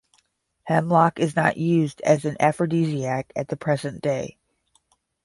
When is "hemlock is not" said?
0.63-1.57